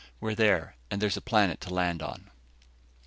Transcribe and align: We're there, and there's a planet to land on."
We're 0.19 0.33
there, 0.33 0.77
and 0.89 0.99
there's 0.99 1.15
a 1.15 1.21
planet 1.21 1.61
to 1.61 1.73
land 1.75 2.01
on." 2.01 2.31